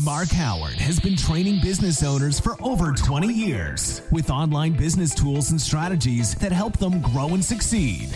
Mark 0.00 0.30
Howard 0.30 0.76
has 0.76 0.98
been 0.98 1.18
training 1.18 1.60
business 1.60 2.02
owners 2.02 2.40
for 2.40 2.56
over 2.62 2.92
20 2.92 3.30
years 3.30 4.00
with 4.10 4.30
online 4.30 4.72
business 4.72 5.14
tools 5.14 5.50
and 5.50 5.60
strategies 5.60 6.34
that 6.36 6.50
help 6.50 6.78
them 6.78 7.02
grow 7.02 7.34
and 7.34 7.44
succeed. 7.44 8.08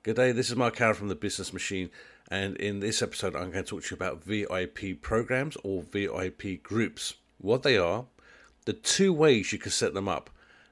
Good 0.03 0.17
day, 0.17 0.33
this 0.33 0.49
is 0.49 0.57
Mark 0.57 0.79
Howard 0.79 0.97
from 0.97 1.07
the 1.07 1.15
Business 1.15 1.53
Machine, 1.53 1.89
and 2.27 2.57
in 2.57 2.81
this 2.81 3.01
episode, 3.01 3.37
I'm 3.37 3.51
going 3.51 3.63
to 3.63 3.69
talk 3.69 3.83
to 3.83 3.91
you 3.91 3.95
about 3.95 4.21
VIP 4.21 5.01
programs 5.01 5.55
or 5.63 5.81
VIP 5.81 6.61
groups, 6.61 7.13
what 7.37 7.63
they 7.63 7.77
are, 7.77 8.03
the 8.65 8.73
two 8.73 9.13
ways 9.13 9.53
you 9.53 9.59
can 9.59 9.71
set 9.71 9.93
them 9.93 10.09
up, 10.09 10.29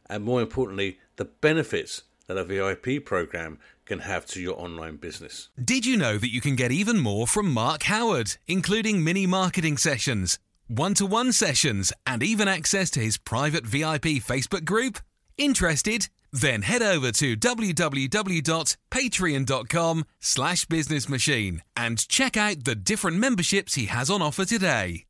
and 0.09 0.25
more 0.25 0.41
importantly, 0.41 0.99
the 1.15 1.23
benefits 1.23 2.03
that 2.27 2.35
a 2.35 2.43
VIP 2.43 3.05
program 3.05 3.57
can 3.85 3.99
have 3.99 4.25
to 4.25 4.41
your 4.41 4.59
online 4.59 4.97
business. 4.97 5.47
Did 5.63 5.85
you 5.85 5.95
know 5.95 6.17
that 6.17 6.33
you 6.33 6.41
can 6.41 6.57
get 6.57 6.73
even 6.73 6.99
more 6.99 7.25
from 7.25 7.53
Mark 7.53 7.83
Howard, 7.83 8.35
including 8.47 9.01
mini 9.01 9.25
marketing 9.25 9.77
sessions, 9.77 10.39
one 10.67 10.93
to 10.95 11.05
one 11.05 11.31
sessions, 11.31 11.93
and 12.05 12.21
even 12.21 12.49
access 12.49 12.89
to 12.89 12.99
his 12.99 13.17
private 13.17 13.65
VIP 13.65 14.19
Facebook 14.19 14.65
group? 14.65 14.99
Interested? 15.41 16.07
Then 16.31 16.61
head 16.61 16.83
over 16.83 17.11
to 17.13 17.35
www.patreon.com 17.35 20.05
slash 20.19 20.67
businessmachine 20.67 21.61
and 21.75 22.07
check 22.07 22.37
out 22.37 22.63
the 22.63 22.75
different 22.75 23.17
memberships 23.17 23.73
he 23.73 23.87
has 23.87 24.11
on 24.11 24.21
offer 24.21 24.45
today. 24.45 25.05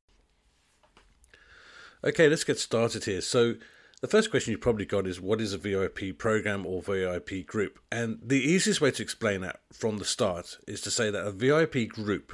Okay, 2.05 2.29
let's 2.29 2.45
get 2.45 2.59
started 2.59 3.03
here. 3.03 3.19
So, 3.19 3.55
the 3.99 4.07
first 4.07 4.31
question 4.31 4.51
you 4.51 4.57
probably 4.57 4.85
got 4.85 5.05
is 5.05 5.19
what 5.19 5.41
is 5.41 5.53
a 5.53 5.57
VIP 5.57 6.17
program 6.17 6.65
or 6.65 6.81
VIP 6.81 7.45
group? 7.45 7.77
And 7.91 8.19
the 8.23 8.39
easiest 8.39 8.79
way 8.79 8.91
to 8.91 9.03
explain 9.03 9.41
that 9.41 9.59
from 9.73 9.97
the 9.97 10.05
start 10.05 10.59
is 10.65 10.79
to 10.81 10.89
say 10.89 11.11
that 11.11 11.27
a 11.27 11.31
VIP 11.31 11.89
group 11.89 12.31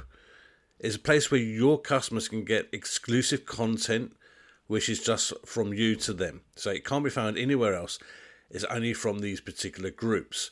is 0.78 0.94
a 0.94 1.00
place 1.00 1.32
where 1.32 1.40
your 1.40 1.80
customers 1.80 2.28
can 2.28 2.44
get 2.44 2.68
exclusive 2.72 3.44
content 3.44 4.12
which 4.68 4.88
is 4.88 5.02
just 5.02 5.32
from 5.44 5.74
you 5.74 5.96
to 5.96 6.12
them. 6.12 6.42
So 6.56 6.70
it 6.70 6.84
can't 6.84 7.04
be 7.04 7.10
found 7.10 7.36
anywhere 7.36 7.74
else 7.74 7.98
it's 8.50 8.64
only 8.64 8.94
from 8.94 9.18
these 9.18 9.40
particular 9.40 9.90
groups. 9.90 10.50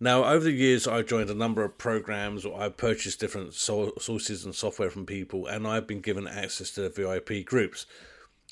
Now, 0.00 0.24
over 0.24 0.44
the 0.44 0.52
years, 0.52 0.86
I've 0.86 1.06
joined 1.06 1.30
a 1.30 1.34
number 1.34 1.64
of 1.64 1.78
programs 1.78 2.44
or 2.44 2.60
I've 2.60 2.76
purchased 2.76 3.20
different 3.20 3.54
sources 3.54 4.44
and 4.44 4.54
software 4.54 4.90
from 4.90 5.06
people, 5.06 5.46
and 5.46 5.66
I've 5.66 5.86
been 5.86 6.00
given 6.00 6.28
access 6.28 6.70
to 6.72 6.82
the 6.82 6.90
VIP 6.90 7.44
groups. 7.44 7.86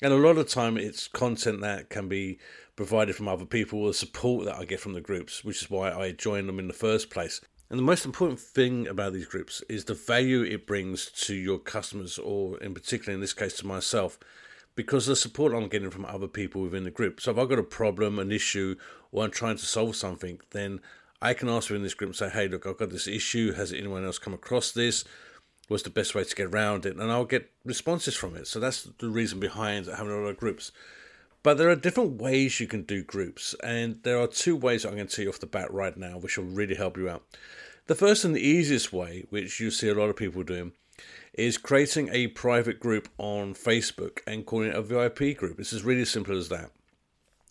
And 0.01 0.13
a 0.13 0.17
lot 0.17 0.31
of 0.31 0.37
the 0.37 0.43
time, 0.43 0.77
it's 0.77 1.07
content 1.07 1.61
that 1.61 1.89
can 1.89 2.07
be 2.07 2.37
provided 2.75 3.15
from 3.15 3.27
other 3.27 3.45
people 3.45 3.79
or 3.79 3.93
support 3.93 4.45
that 4.45 4.55
I 4.55 4.65
get 4.65 4.79
from 4.79 4.93
the 4.93 5.01
groups, 5.01 5.43
which 5.43 5.63
is 5.63 5.69
why 5.69 5.91
I 5.91 6.11
joined 6.11 6.47
them 6.47 6.59
in 6.59 6.67
the 6.67 6.73
first 6.73 7.09
place. 7.09 7.41
And 7.69 7.79
the 7.79 7.83
most 7.83 8.05
important 8.05 8.39
thing 8.39 8.87
about 8.87 9.13
these 9.13 9.25
groups 9.25 9.63
is 9.67 9.85
the 9.85 9.93
value 9.93 10.43
it 10.43 10.67
brings 10.67 11.09
to 11.23 11.33
your 11.33 11.59
customers, 11.59 12.17
or 12.17 12.57
in 12.59 12.73
particular, 12.73 13.13
in 13.13 13.21
this 13.21 13.33
case, 13.33 13.55
to 13.57 13.67
myself 13.67 14.19
because 14.77 15.07
the 15.07 15.15
support 15.15 15.53
I'm 15.53 15.67
getting 15.67 15.89
from 15.89 16.05
other 16.05 16.27
people 16.27 16.61
within 16.61 16.83
the 16.83 16.91
group. 16.91 17.19
So 17.19 17.31
if 17.31 17.37
I've 17.39 17.49
got 17.49 17.57
a 17.57 17.63
problem, 17.63 18.19
an 18.19 18.31
issue, 18.31 18.75
or 19.11 19.25
I'm 19.25 19.31
trying 19.31 19.57
to 19.57 19.65
solve 19.65 19.95
something, 19.95 20.39
then 20.51 20.81
I 21.19 21.33
can 21.33 21.49
ask 21.49 21.69
within 21.69 21.81
this 21.81 21.95
group 21.95 22.09
and 22.09 22.15
say, 22.15 22.29
hey, 22.29 22.47
look, 22.47 22.67
I've 22.67 22.77
got 22.77 22.91
this 22.91 23.07
issue. 23.07 23.53
Has 23.53 23.73
anyone 23.73 24.05
else 24.05 24.19
come 24.19 24.35
across 24.35 24.71
this? 24.71 25.03
What's 25.67 25.81
the 25.81 25.89
best 25.89 26.13
way 26.13 26.23
to 26.23 26.35
get 26.35 26.53
around 26.53 26.85
it? 26.85 26.95
And 26.95 27.11
I'll 27.11 27.25
get 27.25 27.51
responses 27.65 28.15
from 28.15 28.37
it. 28.37 28.45
So 28.45 28.59
that's 28.59 28.83
the 28.83 29.09
reason 29.09 29.39
behind 29.39 29.87
having 29.87 30.13
a 30.13 30.15
lot 30.15 30.29
of 30.29 30.37
groups. 30.37 30.71
But 31.41 31.57
there 31.57 31.69
are 31.69 31.75
different 31.75 32.21
ways 32.21 32.59
you 32.59 32.67
can 32.67 32.83
do 32.83 33.03
groups, 33.03 33.55
and 33.63 33.99
there 34.03 34.19
are 34.19 34.27
two 34.27 34.55
ways 34.55 34.85
I'm 34.85 34.95
going 34.95 35.07
to 35.07 35.15
tell 35.15 35.23
you 35.23 35.29
off 35.29 35.39
the 35.39 35.47
bat 35.47 35.73
right 35.73 35.97
now, 35.97 36.19
which 36.19 36.37
will 36.37 36.45
really 36.45 36.75
help 36.75 36.97
you 36.97 37.09
out. 37.09 37.23
The 37.87 37.95
first 37.95 38.25
and 38.25 38.35
the 38.35 38.41
easiest 38.41 38.93
way, 38.93 39.25
which 39.29 39.59
you 39.59 39.71
see 39.71 39.89
a 39.89 39.95
lot 39.95 40.09
of 40.09 40.15
people 40.15 40.43
doing, 40.43 40.73
is 41.33 41.57
creating 41.57 42.09
a 42.11 42.27
private 42.27 42.79
group 42.79 43.09
on 43.17 43.53
Facebook 43.53 44.19
and 44.25 44.45
calling 44.45 44.69
it 44.69 44.75
a 44.75 44.81
VIP 44.81 45.37
group. 45.37 45.59
It's 45.59 45.73
as 45.73 45.83
really 45.83 46.05
simple 46.05 46.37
as 46.37 46.49
that. 46.49 46.71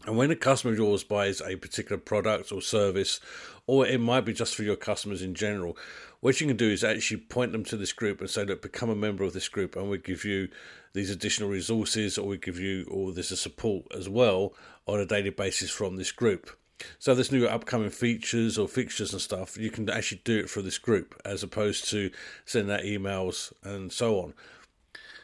And 0.06 0.16
when 0.16 0.30
a 0.30 0.36
customer 0.36 0.72
of 0.72 0.78
yours 0.78 1.02
buys 1.02 1.40
a 1.40 1.56
particular 1.56 1.98
product 1.98 2.52
or 2.52 2.62
service, 2.62 3.18
or 3.66 3.86
it 3.86 4.00
might 4.00 4.20
be 4.20 4.32
just 4.32 4.54
for 4.54 4.62
your 4.62 4.76
customers 4.76 5.20
in 5.20 5.34
general, 5.34 5.76
what 6.20 6.40
you 6.40 6.46
can 6.46 6.56
do 6.56 6.70
is 6.70 6.84
actually 6.84 7.18
point 7.18 7.52
them 7.52 7.64
to 7.64 7.76
this 7.76 7.92
group 7.92 8.20
and 8.20 8.30
say, 8.30 8.44
look, 8.44 8.62
become 8.62 8.90
a 8.90 8.94
member 8.94 9.24
of 9.24 9.32
this 9.32 9.48
group, 9.48 9.74
and 9.74 9.90
we 9.90 9.98
give 9.98 10.24
you 10.24 10.48
these 10.92 11.10
additional 11.10 11.48
resources, 11.48 12.18
or 12.18 12.28
we 12.28 12.38
give 12.38 12.58
you 12.58 12.86
all 12.90 13.10
this 13.12 13.28
support 13.38 13.86
as 13.94 14.08
well 14.08 14.54
on 14.86 15.00
a 15.00 15.06
daily 15.06 15.30
basis 15.30 15.70
from 15.70 15.96
this 15.96 16.12
group. 16.12 16.50
So 16.98 17.14
there's 17.14 17.32
new 17.32 17.46
upcoming 17.46 17.90
features 17.90 18.58
or 18.58 18.68
fixtures 18.68 19.12
and 19.12 19.22
stuff. 19.22 19.56
You 19.56 19.70
can 19.70 19.88
actually 19.88 20.20
do 20.24 20.38
it 20.38 20.50
for 20.50 20.62
this 20.62 20.78
group 20.78 21.20
as 21.24 21.42
opposed 21.42 21.88
to 21.90 22.10
sending 22.44 22.74
out 22.74 22.82
emails 22.82 23.52
and 23.62 23.92
so 23.92 24.20
on. 24.20 24.34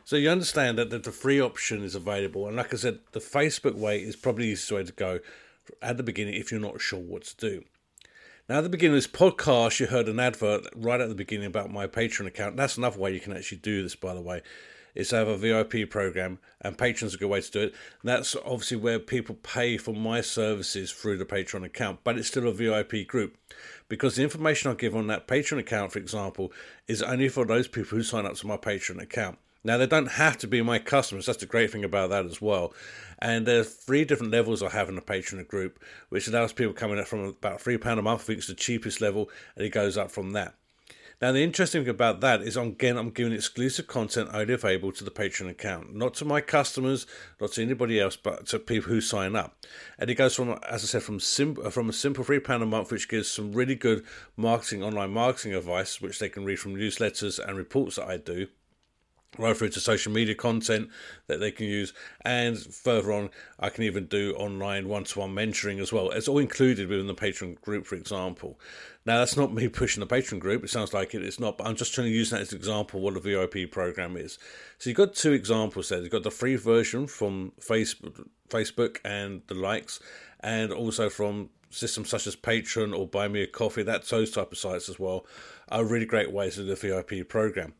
So 0.05 0.17
you 0.17 0.31
understand 0.31 0.79
that, 0.79 0.91
that 0.91 1.05
the 1.05 1.13
free 1.13 1.41
option 1.41 1.83
is 1.83 1.95
available, 1.95 2.49
and 2.49 2.57
like 2.57 2.75
I 2.75 2.77
said, 2.77 2.99
the 3.13 3.21
Facebook 3.21 3.75
way 3.75 4.03
is 4.03 4.17
probably 4.17 4.47
the 4.47 4.53
easiest 4.53 4.73
way 4.73 4.85
to 4.85 4.93
go 4.93 5.21
at 5.81 5.97
the 5.97 6.03
beginning 6.03 6.35
if 6.35 6.51
you're 6.51 6.61
not 6.61 6.81
sure 6.81 6.99
what 6.99 7.23
to 7.25 7.37
do. 7.37 7.65
Now, 8.49 8.59
at 8.59 8.63
the 8.63 8.69
beginning 8.69 8.97
of 8.97 9.03
this 9.05 9.13
podcast, 9.13 9.79
you 9.79 9.87
heard 9.87 10.09
an 10.09 10.19
advert 10.19 10.67
right 10.75 11.01
at 11.01 11.09
the 11.09 11.15
beginning 11.15 11.47
about 11.47 11.71
my 11.71 11.87
Patreon 11.87 12.27
account. 12.27 12.57
That's 12.57 12.77
another 12.77 12.99
way 12.99 13.15
you 13.15 13.21
can 13.21 13.37
actually 13.37 13.59
do 13.59 13.85
this, 13.85 13.95
by 13.95 14.13
the 14.15 14.21
way 14.21 14.43
is 14.95 15.09
to 15.09 15.17
have 15.17 15.29
a 15.29 15.37
VIP 15.37 15.89
program, 15.89 16.39
and 16.61 16.79
Patreon's 16.79 17.15
a 17.15 17.19
good 17.19 17.29
way 17.29 17.41
to 17.41 17.51
do 17.51 17.61
it. 17.61 17.75
And 18.03 18.09
that's 18.09 18.37
obviously 18.45 18.77
where 18.77 18.99
people 18.99 19.37
pay 19.43 19.77
for 19.77 19.95
my 19.95 20.21
services 20.21 20.93
through 20.93 21.19
the 21.19 21.25
Patreon 21.25 21.65
account, 21.65 22.01
but 22.05 22.19
it's 22.19 22.29
still 22.29 22.49
a 22.49 22.53
VIP 22.53 23.07
group 23.07 23.37
because 23.89 24.17
the 24.17 24.23
information 24.23 24.71
I 24.71 24.75
give 24.75 24.97
on 24.97 25.07
that 25.09 25.29
Patreon 25.29 25.59
account, 25.59 25.93
for 25.93 25.99
example, 25.99 26.53
is 26.87 27.03
only 27.03 27.29
for 27.29 27.45
those 27.45 27.69
people 27.69 27.97
who 27.97 28.03
sign 28.03 28.27
up 28.27 28.35
to 28.35 28.47
my 28.47 28.57
Patreon 28.57 29.03
account. 29.03 29.39
Now, 29.65 29.77
they 29.79 29.87
don't 29.87 30.13
have 30.13 30.39
to 30.39 30.49
be 30.49 30.61
my 30.61 30.81
customers. 30.81 31.27
That's 31.27 31.39
the 31.39 31.47
great 31.47 31.71
thing 31.71 31.85
about 31.85 32.11
that 32.11 32.27
as 32.27 32.43
well. 32.43 32.75
And 33.21 33.47
there's 33.47 33.73
three 33.73 34.05
different 34.05 34.33
levels 34.33 34.61
I 34.63 34.71
have 34.71 34.89
in 34.89 34.97
the 34.97 35.03
Patreon 35.03 35.47
group, 35.47 35.79
which 36.09 36.27
allows 36.27 36.53
people 36.53 36.73
coming 36.73 36.99
up 36.99 37.07
from 37.07 37.21
about 37.21 37.63
£3 37.63 37.99
a 37.99 38.03
month, 38.03 38.23
I 38.23 38.25
think 38.25 38.39
it's 38.39 38.49
the 38.49 38.55
cheapest 38.55 39.01
level, 39.01 39.31
and 39.55 39.65
it 39.65 39.71
goes 39.71 39.97
up 39.97 40.11
from 40.11 40.33
that. 40.33 40.55
Now, 41.23 41.31
the 41.31 41.45
interesting 41.45 41.83
thing 41.83 41.91
about 41.91 42.21
that 42.23 42.43
is, 42.43 42.57
again, 42.57 42.97
I'm 42.97 43.11
giving 43.11 43.33
exclusive 43.33 43.87
content 43.87 44.31
only 44.33 44.55
available 44.55 44.91
to 44.91 45.05
the 45.05 45.11
Patreon 45.13 45.49
account, 45.49 45.95
not 45.95 46.15
to 46.15 46.25
my 46.25 46.41
customers, 46.41 47.07
not 47.41 47.53
to 47.53 47.63
anybody 47.63 48.01
else, 48.01 48.17
but 48.17 48.47
to 48.49 48.59
people 48.59 48.91
who 48.91 49.01
sign 49.01 49.37
up. 49.37 49.57
And 50.01 50.11
it 50.11 50.17
goes 50.17 50.35
from, 50.35 50.59
as 50.69 50.83
I 50.83 50.87
said, 50.89 51.05
from 51.05 51.21
sim- 51.21 51.71
from 51.71 51.89
a 51.89 51.93
simple 51.93 52.25
three 52.25 52.41
pound 52.41 52.65
a 52.65 52.67
month, 52.67 52.91
which 52.91 53.09
gives 53.09 53.31
some 53.31 53.53
really 53.53 53.77
good 53.77 54.05
marketing, 54.37 54.83
online 54.83 55.13
marketing 55.13 55.55
advice, 55.55 56.01
which 56.01 56.19
they 56.19 56.29
can 56.29 56.45
read 56.45 56.59
from 56.59 56.75
newsletters 56.75 57.39
and 57.39 57.57
reports 57.57 57.95
that 57.95 58.09
I 58.09 58.17
do, 58.17 58.49
right 59.39 59.57
through 59.57 59.71
to 59.71 59.81
social 59.81 60.13
media 60.13 60.35
content 60.35 60.91
that 61.27 61.41
they 61.41 61.51
can 61.51 61.67
use. 61.67 61.93
And 62.23 62.59
further 62.59 63.13
on, 63.13 63.31
I 63.59 63.71
can 63.71 63.85
even 63.85 64.07
do 64.07 64.35
online 64.35 64.89
one 64.89 65.05
to 65.05 65.21
one 65.21 65.35
mentoring 65.35 65.81
as 65.81 65.93
well. 65.93 66.11
It's 66.11 66.29
all 66.29 66.39
included 66.39 66.89
within 66.89 67.07
the 67.07 67.15
Patreon 67.15 67.61
group, 67.61 67.87
for 67.87 67.95
example. 67.95 68.59
Now, 69.05 69.19
that's 69.19 69.37
not 69.37 69.53
me 69.53 69.69
pushing 69.69 70.01
the 70.01 70.07
Patreon 70.07 70.39
group. 70.39 70.63
It 70.63 70.71
sounds 70.71 70.93
like 70.93 71.15
it. 71.15 71.23
It's 71.23 71.41
not, 71.41 71.59
but 71.59 71.67
I'm 71.67 71.77
just 71.77 71.95
trying 71.95 72.09
to 72.09 72.13
use 72.13 72.31
that 72.31 72.43
as 72.43 72.53
an 72.53 72.59
example 72.59 73.01
what 73.01 73.17
a 73.17 73.21
VIP 73.21 73.71
program 73.71 74.17
is. 74.17 74.39
So 74.79 74.91
you've 74.91 74.97
got 74.97 75.15
two 75.15 75.33
examples 75.33 75.89
there. 75.89 76.01
You've 76.01 76.11
got 76.11 76.23
the 76.23 76.31
free 76.31 76.57
version 76.57 77.07
from 77.07 77.53
Facebook, 77.61 78.29
Facebook 78.49 78.99
and 79.05 79.43
the 79.49 79.55
likes, 79.55 79.99
and 80.41 80.73
also 80.73 81.09
from 81.09 81.49
systems 81.71 82.11
such 82.11 82.27
as 82.27 82.37
Patreon 82.37 82.97
or 82.97 83.09
Buy 83.09 83.29
Me 83.29 83.43
a 83.43 83.47
Coffee. 83.47 83.83
That's 83.83 84.11
those 84.11 84.31
type 84.31 84.53
of 84.53 84.59
sites 84.59 84.89
as 84.89 84.99
well 84.99 85.27
are 85.69 85.85
really 85.85 86.07
great 86.07 86.31
ways 86.31 86.57
to 86.57 86.61
do 86.65 86.75
the 86.75 86.77
VIP 86.77 87.29
program. 87.29 87.73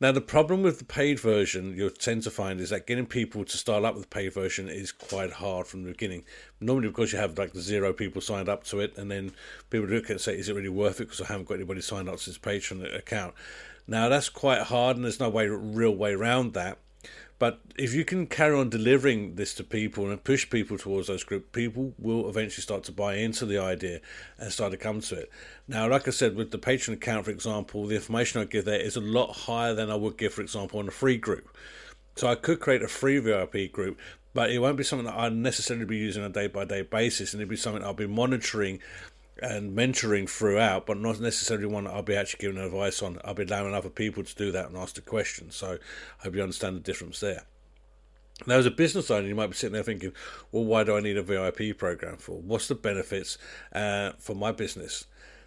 Now, 0.00 0.10
the 0.10 0.20
problem 0.20 0.62
with 0.62 0.80
the 0.80 0.84
paid 0.84 1.20
version 1.20 1.76
you'll 1.76 1.88
tend 1.88 2.24
to 2.24 2.30
find 2.30 2.60
is 2.60 2.70
that 2.70 2.86
getting 2.86 3.06
people 3.06 3.44
to 3.44 3.56
start 3.56 3.84
up 3.84 3.94
with 3.94 4.02
the 4.04 4.08
paid 4.08 4.32
version 4.32 4.68
is 4.68 4.90
quite 4.90 5.34
hard 5.34 5.68
from 5.68 5.84
the 5.84 5.92
beginning. 5.92 6.24
Normally, 6.60 6.88
because 6.88 7.12
you 7.12 7.18
have 7.20 7.38
like 7.38 7.54
zero 7.54 7.92
people 7.92 8.20
signed 8.20 8.48
up 8.48 8.64
to 8.64 8.80
it, 8.80 8.98
and 8.98 9.08
then 9.08 9.32
people 9.70 9.86
look 9.86 10.04
at 10.06 10.10
it 10.10 10.12
and 10.14 10.20
say, 10.20 10.36
"Is 10.36 10.48
it 10.48 10.56
really 10.56 10.68
worth 10.68 11.00
it?" 11.00 11.04
Because 11.04 11.20
I 11.20 11.26
haven't 11.26 11.46
got 11.46 11.54
anybody 11.54 11.80
signed 11.80 12.08
up 12.08 12.18
to 12.18 12.26
this 12.26 12.38
Patreon 12.38 12.92
account. 12.96 13.34
Now, 13.86 14.08
that's 14.08 14.28
quite 14.28 14.62
hard, 14.62 14.96
and 14.96 15.04
there's 15.04 15.20
no 15.20 15.28
way, 15.28 15.46
real 15.46 15.94
way 15.94 16.12
around 16.12 16.54
that. 16.54 16.78
But 17.44 17.60
if 17.76 17.92
you 17.92 18.06
can 18.06 18.26
carry 18.26 18.56
on 18.56 18.70
delivering 18.70 19.34
this 19.34 19.52
to 19.56 19.64
people 19.64 20.10
and 20.10 20.24
push 20.24 20.48
people 20.48 20.78
towards 20.78 21.08
those 21.08 21.24
groups, 21.24 21.50
people 21.52 21.92
will 21.98 22.26
eventually 22.26 22.62
start 22.62 22.84
to 22.84 22.92
buy 22.92 23.16
into 23.16 23.44
the 23.44 23.58
idea 23.58 24.00
and 24.38 24.50
start 24.50 24.72
to 24.72 24.78
come 24.78 25.02
to 25.02 25.16
it. 25.16 25.30
Now, 25.68 25.86
like 25.86 26.08
I 26.08 26.10
said, 26.10 26.36
with 26.36 26.52
the 26.52 26.58
Patreon 26.58 26.94
account, 26.94 27.26
for 27.26 27.30
example, 27.32 27.86
the 27.86 27.96
information 27.96 28.40
I 28.40 28.46
give 28.46 28.64
there 28.64 28.80
is 28.80 28.96
a 28.96 29.02
lot 29.02 29.30
higher 29.34 29.74
than 29.74 29.90
I 29.90 29.94
would 29.94 30.16
give, 30.16 30.32
for 30.32 30.40
example, 30.40 30.78
on 30.78 30.88
a 30.88 30.90
free 30.90 31.18
group. 31.18 31.54
So 32.16 32.28
I 32.28 32.34
could 32.34 32.60
create 32.60 32.80
a 32.80 32.88
free 32.88 33.18
VIP 33.18 33.70
group, 33.70 33.98
but 34.32 34.50
it 34.50 34.60
won't 34.60 34.78
be 34.78 34.82
something 34.82 35.04
that 35.04 35.18
I 35.18 35.28
necessarily 35.28 35.84
be 35.84 35.98
using 35.98 36.22
on 36.22 36.30
a 36.30 36.32
day 36.32 36.46
by 36.46 36.64
day 36.64 36.80
basis, 36.80 37.34
and 37.34 37.42
it'd 37.42 37.50
be 37.50 37.56
something 37.56 37.84
I'll 37.84 37.92
be 37.92 38.06
monitoring 38.06 38.80
and 39.42 39.76
mentoring 39.76 40.28
throughout, 40.28 40.86
but 40.86 40.98
not 40.98 41.20
necessarily 41.20 41.66
one 41.66 41.84
that 41.84 41.94
I'll 41.94 42.02
be 42.02 42.16
actually 42.16 42.40
giving 42.40 42.62
advice 42.62 43.02
on. 43.02 43.18
I'll 43.24 43.34
be 43.34 43.42
allowing 43.42 43.74
other 43.74 43.90
people 43.90 44.22
to 44.22 44.34
do 44.34 44.52
that 44.52 44.66
and 44.66 44.76
ask 44.76 44.94
the 44.94 45.00
questions. 45.00 45.56
So 45.56 45.78
I 46.20 46.22
hope 46.22 46.34
you 46.34 46.42
understand 46.42 46.76
the 46.76 46.80
difference 46.80 47.20
there. 47.20 47.42
Now, 48.46 48.56
as 48.56 48.66
a 48.66 48.70
business 48.70 49.10
owner, 49.10 49.28
you 49.28 49.34
might 49.34 49.48
be 49.48 49.54
sitting 49.54 49.74
there 49.74 49.82
thinking, 49.82 50.12
well, 50.50 50.64
why 50.64 50.84
do 50.84 50.96
I 50.96 51.00
need 51.00 51.16
a 51.16 51.22
VIP 51.22 51.78
program 51.78 52.16
for? 52.16 52.40
What's 52.40 52.68
the 52.68 52.74
benefits 52.74 53.38
uh, 53.72 54.12
for 54.18 54.34
my 54.34 54.50
business? 54.52 55.06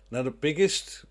Now, 0.10 0.22
the 0.22 0.31
biggest 0.31 1.06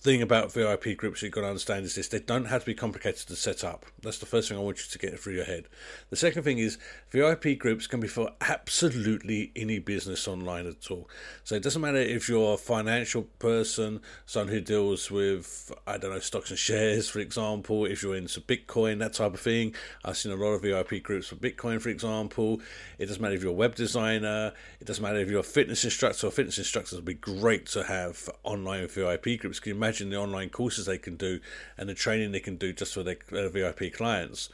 thing 0.00 0.22
about 0.22 0.52
VIP 0.52 0.96
groups 0.96 1.22
you've 1.22 1.32
got 1.32 1.42
to 1.42 1.48
understand 1.48 1.84
is 1.84 1.94
this 1.94 2.08
they 2.08 2.20
don't 2.20 2.46
have 2.46 2.62
to 2.62 2.66
be 2.66 2.74
complicated 2.74 3.26
to 3.28 3.36
set 3.36 3.62
up. 3.62 3.84
That's 4.02 4.18
the 4.18 4.26
first 4.26 4.48
thing 4.48 4.56
I 4.56 4.60
want 4.60 4.78
you 4.78 4.90
to 4.90 4.98
get 4.98 5.18
through 5.18 5.34
your 5.34 5.44
head. 5.44 5.66
The 6.08 6.16
second 6.16 6.42
thing 6.42 6.58
is 6.58 6.78
VIP 7.10 7.58
groups 7.58 7.86
can 7.86 8.00
be 8.00 8.08
for 8.08 8.30
absolutely 8.40 9.52
any 9.54 9.78
business 9.78 10.26
online 10.26 10.66
at 10.66 10.90
all. 10.90 11.08
So 11.44 11.54
it 11.54 11.62
doesn't 11.62 11.82
matter 11.82 11.98
if 11.98 12.28
you're 12.28 12.54
a 12.54 12.56
financial 12.56 13.24
person, 13.38 14.00
someone 14.24 14.54
who 14.54 14.60
deals 14.60 15.10
with, 15.10 15.72
I 15.86 15.98
don't 15.98 16.12
know, 16.12 16.18
stocks 16.20 16.50
and 16.50 16.58
shares, 16.58 17.08
for 17.08 17.18
example, 17.18 17.84
if 17.84 18.02
you're 18.02 18.16
into 18.16 18.40
Bitcoin, 18.40 19.00
that 19.00 19.14
type 19.14 19.34
of 19.34 19.40
thing. 19.40 19.74
I've 20.04 20.16
seen 20.16 20.32
a 20.32 20.36
lot 20.36 20.52
of 20.52 20.62
VIP 20.62 21.02
groups 21.02 21.28
for 21.28 21.36
Bitcoin, 21.36 21.80
for 21.80 21.90
example. 21.90 22.60
It 22.98 23.06
doesn't 23.06 23.20
matter 23.20 23.34
if 23.34 23.42
you're 23.42 23.52
a 23.52 23.54
web 23.54 23.74
designer, 23.74 24.52
it 24.80 24.86
doesn't 24.86 25.02
matter 25.02 25.18
if 25.18 25.28
you're 25.28 25.40
a 25.40 25.44
fitness 25.44 25.84
instructor. 25.84 26.30
Fitness 26.30 26.58
instructors 26.58 26.94
would 26.94 27.04
be 27.04 27.14
great 27.14 27.66
to 27.66 27.84
have 27.84 28.30
online 28.44 28.86
VIP 28.88 29.38
groups. 29.38 29.60
Can 29.60 29.74
you 29.74 29.79
imagine 29.80 30.10
the 30.10 30.16
online 30.16 30.50
courses 30.50 30.86
they 30.86 30.98
can 30.98 31.16
do 31.16 31.40
and 31.78 31.88
the 31.88 31.94
training 31.94 32.32
they 32.32 32.40
can 32.40 32.56
do 32.56 32.72
just 32.72 32.94
for 32.94 33.02
their, 33.02 33.16
their 33.30 33.48
VIP 33.48 33.92
clients? 33.92 34.48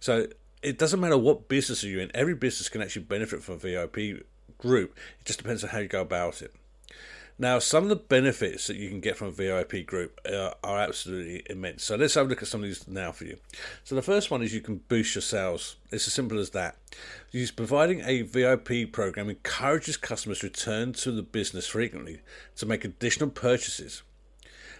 So 0.00 0.26
it 0.62 0.78
doesn't 0.78 1.00
matter 1.00 1.18
what 1.18 1.48
business 1.48 1.82
you're 1.82 2.00
in, 2.00 2.10
every 2.14 2.34
business 2.34 2.68
can 2.68 2.82
actually 2.82 3.02
benefit 3.02 3.42
from 3.42 3.56
a 3.56 3.58
VIP 3.58 4.24
group. 4.58 4.96
It 5.20 5.26
just 5.26 5.38
depends 5.38 5.64
on 5.64 5.70
how 5.70 5.78
you 5.78 5.88
go 5.88 6.00
about 6.00 6.42
it. 6.42 6.54
Now, 7.38 7.58
some 7.58 7.84
of 7.84 7.88
the 7.88 7.96
benefits 7.96 8.66
that 8.66 8.76
you 8.76 8.88
can 8.88 9.00
get 9.00 9.16
from 9.16 9.28
a 9.28 9.32
VIP 9.32 9.86
group 9.86 10.20
uh, 10.30 10.52
are 10.62 10.78
absolutely 10.78 11.42
immense. 11.48 11.82
So 11.82 11.96
let's 11.96 12.14
have 12.14 12.26
a 12.26 12.28
look 12.28 12.42
at 12.42 12.48
some 12.48 12.60
of 12.62 12.68
these 12.68 12.86
now 12.86 13.10
for 13.10 13.24
you. 13.24 13.38
So 13.84 13.94
the 13.94 14.02
first 14.02 14.30
one 14.30 14.42
is 14.42 14.54
you 14.54 14.60
can 14.60 14.82
boost 14.88 15.14
your 15.14 15.22
sales. 15.22 15.76
It's 15.90 16.06
as 16.06 16.12
simple 16.12 16.38
as 16.38 16.50
that. 16.50 16.76
Providing 17.56 18.02
a 18.02 18.22
VIP 18.22 18.92
program 18.92 19.30
encourages 19.30 19.96
customers 19.96 20.40
to 20.40 20.46
return 20.46 20.92
to 20.94 21.10
the 21.10 21.22
business 21.22 21.66
frequently 21.66 22.20
to 22.56 22.66
make 22.66 22.84
additional 22.84 23.30
purchases. 23.30 24.02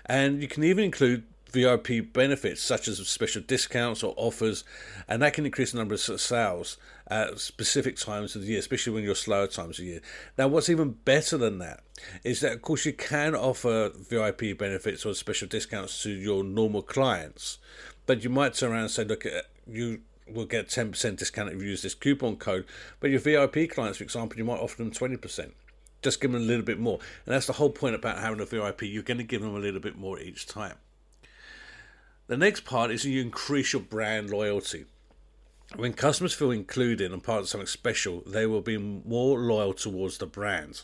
And 0.06 0.42
you 0.42 0.48
can 0.48 0.64
even 0.64 0.84
include 0.84 1.24
VIP 1.52 2.12
benefits 2.12 2.62
such 2.62 2.88
as 2.88 2.98
special 3.06 3.42
discounts 3.42 4.02
or 4.02 4.14
offers, 4.16 4.64
and 5.06 5.22
that 5.22 5.34
can 5.34 5.44
increase 5.44 5.72
the 5.72 5.78
number 5.78 5.94
of 5.94 6.00
sales 6.00 6.78
at 7.08 7.38
specific 7.38 7.96
times 7.96 8.34
of 8.34 8.42
the 8.42 8.48
year, 8.48 8.58
especially 8.58 8.92
when 8.92 9.04
you're 9.04 9.14
slower 9.14 9.46
times 9.46 9.78
of 9.78 9.84
year. 9.84 10.00
Now, 10.38 10.48
what's 10.48 10.70
even 10.70 10.92
better 11.04 11.36
than 11.36 11.58
that 11.58 11.80
is 12.24 12.40
that, 12.40 12.52
of 12.52 12.62
course, 12.62 12.86
you 12.86 12.92
can 12.92 13.34
offer 13.34 13.90
VIP 13.94 14.56
benefits 14.56 15.04
or 15.04 15.14
special 15.14 15.46
discounts 15.46 16.02
to 16.02 16.10
your 16.10 16.42
normal 16.42 16.82
clients, 16.82 17.58
but 18.06 18.24
you 18.24 18.30
might 18.30 18.54
turn 18.54 18.72
around 18.72 18.82
and 18.82 18.90
say, 18.90 19.04
look, 19.04 19.26
uh, 19.26 19.42
you 19.66 20.00
will 20.26 20.46
get 20.46 20.68
10% 20.68 21.16
discount 21.16 21.50
if 21.50 21.60
you 21.60 21.68
use 21.68 21.82
this 21.82 21.94
coupon 21.94 22.36
code, 22.36 22.64
but 23.00 23.10
your 23.10 23.20
VIP 23.20 23.70
clients, 23.70 23.98
for 23.98 24.04
example, 24.04 24.38
you 24.38 24.44
might 24.44 24.58
offer 24.58 24.78
them 24.78 24.90
20% 24.90 25.50
just 26.02 26.20
give 26.20 26.32
them 26.32 26.42
a 26.42 26.44
little 26.44 26.64
bit 26.64 26.78
more. 26.78 26.98
And 27.24 27.34
that's 27.34 27.46
the 27.46 27.54
whole 27.54 27.70
point 27.70 27.94
about 27.94 28.18
having 28.18 28.40
a 28.40 28.44
VIP. 28.44 28.82
You're 28.82 29.02
going 29.02 29.18
to 29.18 29.24
give 29.24 29.40
them 29.40 29.54
a 29.54 29.60
little 29.60 29.80
bit 29.80 29.96
more 29.96 30.18
each 30.18 30.46
time. 30.46 30.76
The 32.26 32.36
next 32.36 32.64
part 32.64 32.90
is 32.90 33.04
you 33.04 33.20
increase 33.20 33.72
your 33.72 33.82
brand 33.82 34.30
loyalty. 34.30 34.86
When 35.76 35.92
customers 35.92 36.34
feel 36.34 36.50
included 36.50 37.12
and 37.12 37.22
part 37.22 37.40
of 37.40 37.48
something 37.48 37.66
special, 37.66 38.22
they 38.26 38.46
will 38.46 38.60
be 38.60 38.76
more 38.76 39.38
loyal 39.38 39.72
towards 39.72 40.18
the 40.18 40.26
brand. 40.26 40.82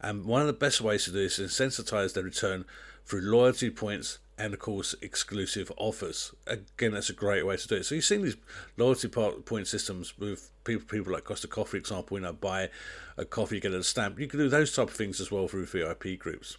And 0.00 0.24
one 0.24 0.40
of 0.40 0.46
the 0.46 0.52
best 0.52 0.80
ways 0.80 1.04
to 1.04 1.10
do 1.10 1.22
this 1.22 1.38
is 1.38 1.52
sensitize 1.52 2.14
their 2.14 2.24
return 2.24 2.64
through 3.04 3.22
loyalty 3.22 3.70
points 3.70 4.18
and, 4.40 4.54
of 4.54 4.60
course, 4.60 4.94
exclusive 5.02 5.70
offers. 5.76 6.34
Again, 6.46 6.92
that's 6.92 7.10
a 7.10 7.12
great 7.12 7.44
way 7.44 7.58
to 7.58 7.68
do 7.68 7.74
it. 7.76 7.84
So 7.84 7.94
you've 7.94 8.04
seen 8.04 8.22
these 8.22 8.38
loyalty 8.78 9.08
point 9.08 9.68
systems 9.68 10.18
with 10.18 10.50
people, 10.64 10.86
people 10.86 11.12
like 11.12 11.24
Costa 11.24 11.46
Coffee, 11.46 11.72
for 11.72 11.76
example, 11.76 12.16
you 12.16 12.22
know, 12.22 12.32
buy 12.32 12.70
a 13.18 13.26
coffee, 13.26 13.56
you 13.56 13.60
get 13.60 13.74
a 13.74 13.84
stamp. 13.84 14.18
You 14.18 14.26
can 14.26 14.38
do 14.38 14.48
those 14.48 14.74
type 14.74 14.88
of 14.88 14.94
things 14.94 15.20
as 15.20 15.30
well 15.30 15.46
through 15.46 15.66
VIP 15.66 16.18
groups. 16.18 16.56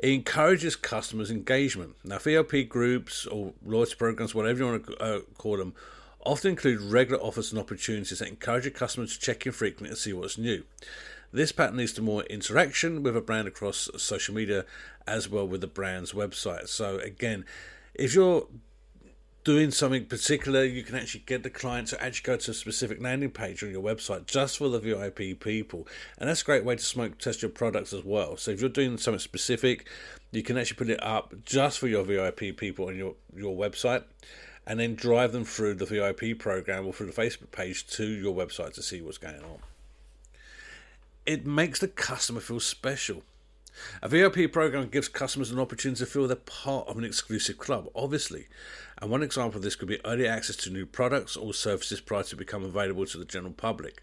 It 0.00 0.10
encourages 0.10 0.74
customers' 0.74 1.30
engagement. 1.30 1.94
Now, 2.02 2.18
VIP 2.18 2.68
groups 2.68 3.24
or 3.24 3.52
loyalty 3.64 3.94
programs, 3.94 4.34
whatever 4.34 4.58
you 4.58 4.66
want 4.66 4.86
to 4.86 4.96
uh, 4.98 5.20
call 5.38 5.58
them, 5.58 5.74
often 6.26 6.50
include 6.50 6.80
regular 6.80 7.22
offers 7.22 7.52
and 7.52 7.60
opportunities 7.60 8.18
that 8.18 8.28
encourage 8.28 8.64
your 8.64 8.72
customers 8.72 9.16
to 9.16 9.20
check 9.20 9.46
in 9.46 9.52
frequently 9.52 9.90
and 9.90 9.98
see 9.98 10.12
what's 10.12 10.36
new. 10.36 10.64
This 11.32 11.52
pattern 11.52 11.76
leads 11.76 11.92
to 11.94 12.02
more 12.02 12.22
interaction 12.24 13.02
with 13.02 13.16
a 13.16 13.20
brand 13.20 13.48
across 13.48 13.90
social 13.96 14.34
media 14.34 14.64
as 15.06 15.28
well 15.28 15.46
with 15.46 15.60
the 15.60 15.66
brand's 15.66 16.12
website. 16.12 16.68
So, 16.68 16.98
again, 16.98 17.44
if 17.94 18.14
you're 18.14 18.46
doing 19.44 19.70
something 19.70 20.04
particular, 20.04 20.64
you 20.64 20.82
can 20.82 20.94
actually 20.94 21.22
get 21.26 21.42
the 21.42 21.50
client 21.50 21.88
to 21.88 22.02
actually 22.02 22.26
go 22.26 22.36
to 22.36 22.50
a 22.50 22.54
specific 22.54 23.00
landing 23.00 23.30
page 23.30 23.62
on 23.62 23.70
your 23.70 23.82
website 23.82 24.26
just 24.26 24.58
for 24.58 24.68
the 24.68 24.78
VIP 24.78 25.40
people. 25.40 25.86
And 26.18 26.28
that's 26.28 26.42
a 26.42 26.44
great 26.44 26.64
way 26.64 26.76
to 26.76 26.84
smoke 26.84 27.18
test 27.18 27.42
your 27.42 27.50
products 27.50 27.92
as 27.92 28.04
well. 28.04 28.36
So 28.36 28.50
if 28.50 28.60
you're 28.60 28.68
doing 28.68 28.98
something 28.98 29.18
specific, 29.18 29.88
you 30.32 30.42
can 30.42 30.58
actually 30.58 30.76
put 30.76 30.90
it 30.90 31.02
up 31.02 31.34
just 31.44 31.78
for 31.78 31.88
your 31.88 32.04
VIP 32.04 32.56
people 32.56 32.88
on 32.88 32.96
your, 32.96 33.14
your 33.34 33.56
website 33.56 34.04
and 34.66 34.78
then 34.78 34.94
drive 34.94 35.32
them 35.32 35.46
through 35.46 35.74
the 35.74 35.86
VIP 35.86 36.38
program 36.38 36.86
or 36.86 36.92
through 36.92 37.06
the 37.06 37.12
Facebook 37.12 37.50
page 37.50 37.86
to 37.86 38.06
your 38.06 38.34
website 38.34 38.74
to 38.74 38.82
see 38.82 39.00
what's 39.00 39.16
going 39.16 39.42
on. 39.42 39.60
It 41.28 41.46
makes 41.46 41.78
the 41.78 41.88
customer 41.88 42.40
feel 42.40 42.58
special. 42.58 43.22
A 44.00 44.08
VIP 44.08 44.50
program 44.50 44.88
gives 44.88 45.08
customers 45.08 45.50
an 45.50 45.58
opportunity 45.58 45.98
to 45.98 46.06
feel 46.06 46.26
they're 46.26 46.36
part 46.36 46.88
of 46.88 46.96
an 46.96 47.04
exclusive 47.04 47.58
club, 47.58 47.90
obviously. 47.94 48.46
And 48.96 49.10
one 49.10 49.22
example 49.22 49.58
of 49.58 49.62
this 49.62 49.76
could 49.76 49.88
be 49.88 50.00
early 50.06 50.26
access 50.26 50.56
to 50.56 50.70
new 50.70 50.86
products 50.86 51.36
or 51.36 51.52
services 51.52 52.00
prior 52.00 52.22
to 52.22 52.34
become 52.34 52.64
available 52.64 53.04
to 53.04 53.18
the 53.18 53.26
general 53.26 53.52
public. 53.52 54.02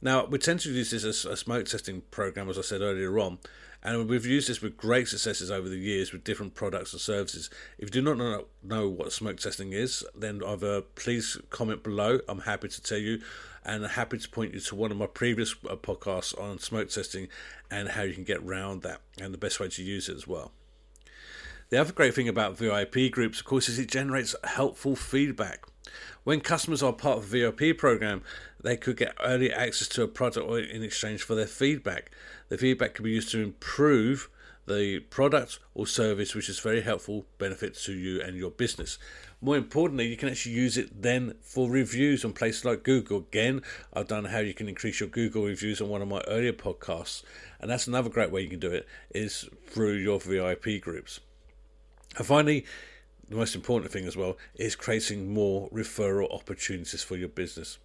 Now, 0.00 0.24
we 0.24 0.38
tend 0.38 0.60
to 0.60 0.70
use 0.70 0.92
this 0.92 1.02
as 1.02 1.24
a 1.24 1.36
smoke 1.36 1.66
testing 1.66 2.02
program, 2.12 2.48
as 2.48 2.56
I 2.56 2.62
said 2.62 2.80
earlier 2.80 3.18
on, 3.18 3.38
and 3.82 4.08
we've 4.08 4.26
used 4.26 4.48
this 4.48 4.62
with 4.62 4.76
great 4.76 5.08
successes 5.08 5.50
over 5.50 5.68
the 5.68 5.76
years 5.76 6.12
with 6.12 6.22
different 6.22 6.54
products 6.54 6.92
and 6.92 7.00
services. 7.00 7.50
If 7.78 7.94
you 7.94 8.02
do 8.02 8.14
not 8.14 8.46
know, 8.62 8.88
what 8.88 9.12
smoke 9.12 9.38
testing 9.38 9.72
is, 9.72 10.04
then 10.14 10.40
either 10.46 10.82
please 10.82 11.38
comment 11.50 11.82
below. 11.82 12.20
I'm 12.28 12.40
happy 12.40 12.68
to 12.68 12.82
tell 12.82 12.98
you, 12.98 13.20
and 13.64 13.84
happy 13.84 14.18
to 14.18 14.28
point 14.28 14.54
you 14.54 14.60
to 14.60 14.74
one 14.76 14.92
of 14.92 14.96
my 14.96 15.06
previous 15.06 15.54
uh, 15.68 15.74
podcasts 15.76 16.38
on 16.40 16.58
smoke 16.58 16.90
testing 16.90 17.28
and 17.70 17.90
how 17.90 18.02
you 18.02 18.14
can 18.14 18.24
get 18.24 18.38
around 18.38 18.82
that 18.82 19.00
and 19.20 19.34
the 19.34 19.38
best 19.38 19.58
way 19.58 19.68
to 19.68 19.82
use 19.82 20.08
it 20.08 20.16
as 20.16 20.26
well. 20.26 20.52
The 21.70 21.80
other 21.80 21.92
great 21.92 22.14
thing 22.14 22.28
about 22.28 22.58
VIP 22.58 23.10
groups, 23.10 23.40
of 23.40 23.46
course, 23.46 23.68
is 23.68 23.78
it 23.78 23.90
generates 23.90 24.36
helpful 24.44 24.94
feedback. 24.94 25.64
When 26.24 26.40
customers 26.40 26.82
are 26.82 26.92
part 26.92 27.18
of 27.18 27.34
a 27.34 27.50
VIP 27.50 27.76
program, 27.76 28.22
they 28.62 28.76
could 28.76 28.96
get 28.96 29.16
early 29.24 29.52
access 29.52 29.88
to 29.88 30.02
a 30.02 30.08
product 30.08 30.46
or 30.46 30.58
in 30.58 30.82
exchange 30.82 31.22
for 31.22 31.34
their 31.34 31.46
feedback. 31.46 32.10
The 32.48 32.58
feedback 32.58 32.94
can 32.94 33.04
be 33.04 33.10
used 33.10 33.30
to 33.32 33.42
improve 33.42 34.28
the 34.66 35.00
product 35.00 35.58
or 35.74 35.86
service, 35.86 36.34
which 36.34 36.48
is 36.48 36.60
very 36.60 36.82
helpful 36.82 37.26
benefit 37.38 37.74
to 37.74 37.92
you 37.92 38.20
and 38.20 38.36
your 38.36 38.50
business. 38.50 38.98
More 39.40 39.56
importantly, 39.56 40.06
you 40.06 40.16
can 40.16 40.28
actually 40.28 40.54
use 40.54 40.78
it 40.78 41.02
then 41.02 41.34
for 41.40 41.68
reviews 41.68 42.24
on 42.24 42.32
places 42.32 42.64
like 42.64 42.84
Google. 42.84 43.18
Again, 43.18 43.62
I've 43.92 44.06
done 44.06 44.26
how 44.26 44.38
you 44.38 44.54
can 44.54 44.68
increase 44.68 45.00
your 45.00 45.08
Google 45.08 45.46
reviews 45.46 45.80
on 45.80 45.88
one 45.88 46.00
of 46.00 46.06
my 46.06 46.22
earlier 46.28 46.52
podcasts, 46.52 47.24
and 47.60 47.68
that's 47.68 47.88
another 47.88 48.08
great 48.08 48.30
way 48.30 48.42
you 48.42 48.48
can 48.48 48.60
do 48.60 48.70
it 48.70 48.86
is 49.10 49.48
through 49.66 49.94
your 49.94 50.20
VIP 50.20 50.80
groups. 50.80 51.18
And 52.16 52.26
finally, 52.26 52.64
the 53.28 53.36
most 53.36 53.54
important 53.54 53.92
thing 53.92 54.06
as 54.06 54.16
well 54.16 54.36
is 54.54 54.76
creating 54.76 55.32
more 55.32 55.68
referral 55.70 56.32
opportunities 56.34 57.02
for 57.02 57.16
your 57.16 57.28
business. 57.28 57.78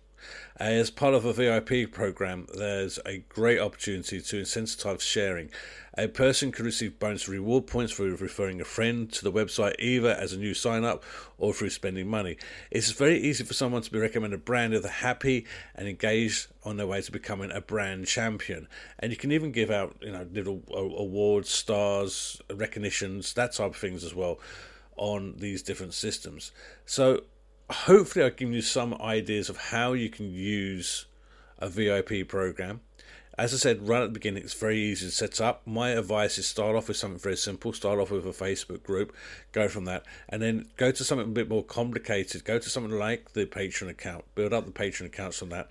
As 0.57 0.89
part 0.89 1.13
of 1.13 1.25
a 1.25 1.33
VIP 1.33 1.91
program, 1.91 2.47
there's 2.55 2.99
a 3.05 3.19
great 3.29 3.59
opportunity 3.59 4.19
to 4.19 4.41
incentivize 4.41 5.01
sharing. 5.01 5.49
A 5.95 6.07
person 6.07 6.51
can 6.51 6.65
receive 6.65 6.99
bonus 6.99 7.27
reward 7.27 7.67
points 7.67 7.91
for 7.91 8.03
referring 8.03 8.61
a 8.61 8.65
friend 8.65 9.11
to 9.13 9.23
the 9.23 9.31
website 9.31 9.75
either 9.79 10.09
as 10.09 10.33
a 10.33 10.37
new 10.37 10.53
sign 10.53 10.83
up 10.83 11.03
or 11.37 11.53
through 11.53 11.71
spending 11.71 12.07
money. 12.07 12.37
It's 12.69 12.91
very 12.91 13.19
easy 13.19 13.43
for 13.43 13.53
someone 13.53 13.81
to 13.83 13.91
be 13.91 13.99
recommended 13.99 14.39
a 14.39 14.43
brand 14.43 14.73
if 14.73 14.83
they're 14.83 14.91
happy 14.91 15.45
and 15.75 15.87
engaged 15.87 16.47
on 16.63 16.77
their 16.77 16.87
way 16.87 17.01
to 17.01 17.11
becoming 17.11 17.51
a 17.51 17.61
brand 17.61 18.07
champion. 18.07 18.67
And 18.99 19.11
you 19.11 19.17
can 19.17 19.31
even 19.31 19.51
give 19.51 19.71
out, 19.71 19.95
you 20.01 20.11
know, 20.11 20.27
little 20.31 20.63
awards, 20.71 21.49
stars, 21.49 22.41
recognitions, 22.53 23.33
that 23.33 23.53
type 23.53 23.71
of 23.71 23.77
things 23.77 24.03
as 24.03 24.13
well 24.13 24.39
on 24.97 25.35
these 25.37 25.61
different 25.61 25.93
systems. 25.93 26.51
So 26.85 27.23
hopefully 27.69 28.25
I've 28.25 28.35
given 28.35 28.53
you 28.53 28.61
some 28.61 28.93
ideas 28.95 29.49
of 29.49 29.57
how 29.57 29.93
you 29.93 30.09
can 30.09 30.31
use 30.31 31.05
a 31.59 31.69
VIP 31.69 32.27
program. 32.27 32.81
As 33.39 33.53
I 33.53 33.57
said 33.57 33.87
right 33.87 34.01
at 34.01 34.07
the 34.07 34.13
beginning, 34.13 34.41
it's 34.41 34.55
very 34.55 34.79
easy 34.79 35.05
to 35.05 35.11
set 35.11 35.39
up. 35.39 35.61
My 35.63 35.89
advice 35.89 36.39
is 36.39 36.47
start 36.47 36.75
off 36.75 36.87
with 36.87 36.97
something 36.97 37.19
very 37.19 37.37
simple. 37.37 37.71
Start 37.71 37.99
off 37.99 38.09
with 38.09 38.25
a 38.25 38.29
Facebook 38.29 38.81
group, 38.81 39.15
go 39.51 39.67
from 39.67 39.85
that, 39.85 40.05
and 40.27 40.41
then 40.41 40.69
go 40.75 40.89
to 40.89 41.03
something 41.03 41.27
a 41.27 41.31
bit 41.31 41.47
more 41.47 41.63
complicated. 41.63 42.43
Go 42.43 42.57
to 42.57 42.67
something 42.67 42.97
like 42.97 43.33
the 43.33 43.45
Patreon 43.45 43.89
account. 43.89 44.25
Build 44.33 44.53
up 44.53 44.65
the 44.65 44.71
Patreon 44.71 45.05
accounts 45.05 45.43
on 45.43 45.49
that. 45.49 45.67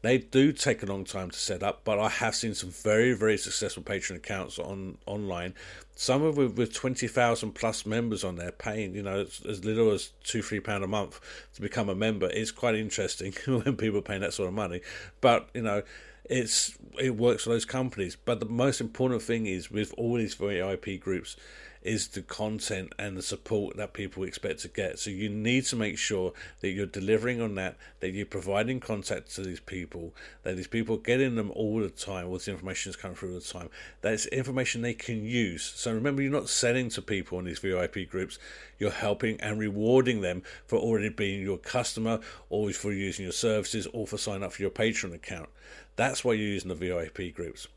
They 0.00 0.16
do 0.16 0.50
take 0.50 0.82
a 0.82 0.86
long 0.86 1.04
time 1.04 1.30
to 1.30 1.38
set 1.38 1.62
up, 1.62 1.82
but 1.84 1.98
I 1.98 2.08
have 2.08 2.34
seen 2.34 2.54
some 2.54 2.70
very, 2.70 3.12
very 3.12 3.36
successful 3.36 3.82
Patreon 3.82 4.16
accounts 4.16 4.58
on 4.58 4.96
online. 5.04 5.52
Some 5.94 6.22
of 6.22 6.38
with, 6.38 6.56
with 6.56 6.72
twenty 6.72 7.06
thousand 7.06 7.52
plus 7.52 7.84
members 7.84 8.24
on 8.24 8.36
there, 8.36 8.52
paying 8.52 8.94
you 8.94 9.02
know 9.02 9.26
as, 9.46 9.62
little 9.62 9.90
as 9.90 10.12
two, 10.24 10.40
three 10.40 10.60
pound 10.60 10.84
a 10.84 10.86
month 10.86 11.20
to 11.52 11.60
become 11.60 11.90
a 11.90 11.94
member. 11.94 12.30
It's 12.30 12.50
quite 12.50 12.76
interesting 12.76 13.34
when 13.46 13.76
people 13.76 13.98
are 13.98 14.02
paying 14.02 14.22
that 14.22 14.32
sort 14.32 14.48
of 14.48 14.54
money, 14.54 14.80
but 15.20 15.50
you 15.52 15.60
know 15.60 15.82
it's 16.24 16.76
it 16.98 17.16
works 17.16 17.44
for 17.44 17.50
those 17.50 17.64
companies. 17.64 18.16
But 18.16 18.40
the 18.40 18.46
most 18.46 18.80
important 18.80 19.22
thing 19.22 19.46
is 19.46 19.70
with 19.70 19.94
all 19.96 20.14
these 20.14 20.34
VIP 20.34 21.00
groups 21.00 21.36
is 21.82 22.08
the 22.08 22.20
content 22.20 22.92
and 22.98 23.16
the 23.16 23.22
support 23.22 23.76
that 23.76 23.94
people 23.94 24.22
expect 24.22 24.60
to 24.60 24.68
get. 24.68 24.98
So 24.98 25.10
you 25.10 25.30
need 25.30 25.64
to 25.66 25.76
make 25.76 25.96
sure 25.96 26.32
that 26.60 26.70
you're 26.70 26.86
delivering 26.86 27.40
on 27.40 27.54
that, 27.54 27.76
that 28.00 28.10
you're 28.10 28.26
providing 28.26 28.80
contact 28.80 29.34
to 29.36 29.42
these 29.42 29.60
people, 29.60 30.14
that 30.42 30.56
these 30.56 30.66
people 30.66 30.98
getting 30.98 31.36
them 31.36 31.50
all 31.54 31.80
the 31.80 31.88
time, 31.88 32.26
all 32.26 32.34
this 32.34 32.48
information 32.48 32.90
is 32.90 32.96
coming 32.96 33.16
through 33.16 33.32
all 33.32 33.40
the 33.40 33.46
time. 33.46 33.70
That's 34.02 34.26
information 34.26 34.82
they 34.82 34.94
can 34.94 35.24
use. 35.24 35.62
So 35.62 35.92
remember, 35.92 36.20
you're 36.20 36.30
not 36.30 36.50
selling 36.50 36.90
to 36.90 37.02
people 37.02 37.38
in 37.38 37.46
these 37.46 37.60
VIP 37.60 38.10
groups, 38.10 38.38
you're 38.78 38.90
helping 38.90 39.40
and 39.40 39.58
rewarding 39.58 40.20
them 40.20 40.42
for 40.66 40.78
already 40.78 41.08
being 41.08 41.42
your 41.42 41.58
customer, 41.58 42.20
or 42.50 42.70
for 42.72 42.92
using 42.92 43.24
your 43.24 43.32
services, 43.32 43.86
or 43.92 44.06
for 44.06 44.18
signing 44.18 44.42
up 44.42 44.52
for 44.52 44.62
your 44.62 44.70
Patreon 44.70 45.14
account. 45.14 45.48
That's 45.96 46.24
why 46.24 46.32
you're 46.34 46.48
using 46.48 46.68
the 46.68 46.74
VIP 46.74 47.34
groups. 47.34 47.68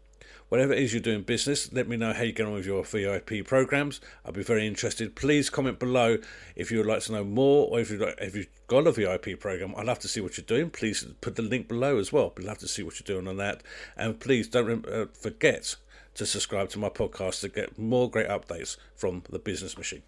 Whatever 0.49 0.73
it 0.73 0.79
is 0.79 0.93
you're 0.93 1.01
doing 1.01 1.23
business, 1.23 1.73
let 1.73 1.87
me 1.87 1.97
know 1.97 2.13
how 2.13 2.21
you 2.21 2.31
get 2.31 2.45
on 2.45 2.53
with 2.53 2.65
your 2.65 2.83
VIP 2.83 3.45
programs. 3.45 3.99
I'd 4.23 4.35
be 4.35 4.43
very 4.43 4.67
interested. 4.67 5.15
Please 5.15 5.49
comment 5.49 5.79
below 5.79 6.19
if 6.55 6.71
you 6.71 6.77
would 6.77 6.85
like 6.85 7.01
to 7.03 7.11
know 7.11 7.23
more 7.23 7.67
or 7.69 7.79
if 7.79 7.89
you've, 7.89 7.99
got, 7.99 8.21
if 8.21 8.35
you've 8.35 8.49
got 8.67 8.85
a 8.85 8.91
VIP 8.91 9.39
program. 9.39 9.73
I'd 9.75 9.87
love 9.87 9.99
to 9.99 10.07
see 10.07 10.21
what 10.21 10.37
you're 10.37 10.45
doing. 10.45 10.69
Please 10.69 11.05
put 11.21 11.37
the 11.37 11.41
link 11.41 11.67
below 11.67 11.97
as 11.97 12.13
well. 12.13 12.33
I'd 12.37 12.43
love 12.43 12.59
to 12.59 12.67
see 12.67 12.83
what 12.83 12.99
you're 12.99 13.15
doing 13.15 13.27
on 13.27 13.37
that. 13.37 13.63
And 13.97 14.19
please 14.19 14.47
don't 14.47 14.87
uh, 14.87 15.07
forget 15.19 15.75
to 16.13 16.25
subscribe 16.25 16.69
to 16.69 16.79
my 16.79 16.89
podcast 16.89 17.41
to 17.41 17.49
get 17.49 17.79
more 17.79 18.09
great 18.09 18.27
updates 18.27 18.77
from 18.95 19.23
the 19.31 19.39
business 19.39 19.75
machine. 19.75 20.03